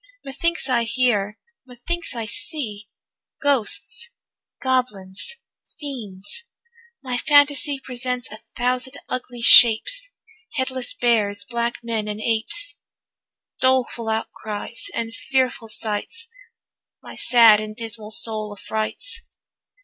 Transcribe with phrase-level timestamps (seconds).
[0.25, 2.89] Methinks I hear, methinks I see
[3.39, 4.09] Ghosts,
[4.59, 5.35] goblins,
[5.79, 6.43] fiends;
[7.03, 10.09] my phantasy Presents a thousand ugly shapes,
[10.55, 12.77] Headless bears, black men, and apes,
[13.59, 16.27] Doleful outcries, and fearful sights,
[17.03, 19.21] My sad and dismal soul affrights.